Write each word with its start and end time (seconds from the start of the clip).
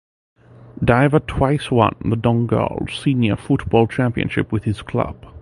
Diver 0.83 1.19
twice 1.19 1.69
won 1.69 1.95
the 2.03 2.15
Donegal 2.15 2.87
Senior 2.91 3.35
Football 3.35 3.85
Championship 3.85 4.51
with 4.51 4.63
his 4.63 4.81
club. 4.81 5.27